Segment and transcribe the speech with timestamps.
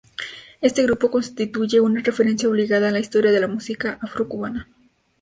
[0.61, 4.67] Este grupo constituye una referencia obligada en la historia de la música afrocubana.